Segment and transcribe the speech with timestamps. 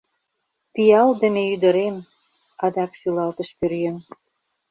[0.73, 1.95] —Пиалдыме ӱдырем!—
[2.65, 3.97] адак шӱлалтыш пӧръеҥ.